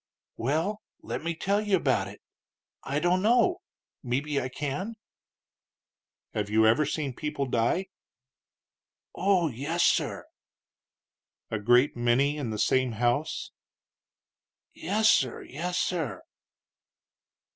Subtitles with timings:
[0.35, 2.23] "Well, let me tell you about it;
[2.83, 3.61] I don't know;
[4.01, 4.95] mebbe I can."
[6.33, 7.85] "Have you ever seen people die?"
[9.13, 10.25] "Oh, yes, sir!"
[11.51, 13.51] "A great many in the same house?"
[14.73, 16.23] "Yes, sir; yes, sir."